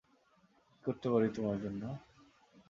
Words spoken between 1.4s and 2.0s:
জন্য?